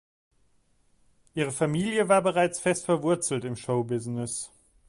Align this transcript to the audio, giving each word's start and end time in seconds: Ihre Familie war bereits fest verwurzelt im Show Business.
Ihre 1.35 1.51
Familie 1.51 2.09
war 2.09 2.23
bereits 2.23 2.59
fest 2.59 2.85
verwurzelt 2.85 3.45
im 3.45 3.55
Show 3.55 3.83
Business. 3.83 4.51